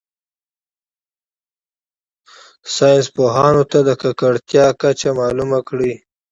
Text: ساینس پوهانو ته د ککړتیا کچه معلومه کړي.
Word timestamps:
ساینس 2.75 3.07
پوهانو 3.15 3.63
ته 3.71 3.79
د 3.87 3.89
ککړتیا 4.01 4.65
کچه 4.81 5.09
معلومه 5.19 5.59
کړي. 5.69 5.93